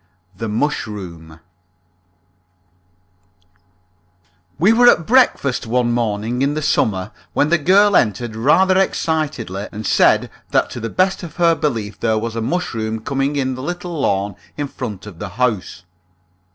THE 0.35 0.49
MUSHROOM 0.49 1.41
We 4.57 4.73
were 4.73 4.87
at 4.89 5.05
breakfast 5.05 5.67
one 5.67 5.91
morning 5.91 6.41
in 6.41 6.55
the 6.55 6.63
summer 6.63 7.11
when 7.33 7.49
the 7.49 7.59
girl 7.59 7.95
entered 7.95 8.35
rather 8.35 8.75
excitedly 8.79 9.67
and 9.71 9.85
said 9.85 10.31
that 10.49 10.71
to 10.71 10.79
the 10.79 10.89
best 10.89 11.21
of 11.21 11.35
her 11.35 11.53
belief 11.53 11.99
there 11.99 12.17
was 12.17 12.35
a 12.35 12.41
mushroom 12.41 13.01
coming 13.01 13.35
in 13.35 13.53
the 13.53 13.61
little 13.61 13.93
lawn 14.01 14.35
in 14.57 14.67
front 14.67 15.05
of 15.05 15.19
the 15.19 15.29
house. 15.37 15.83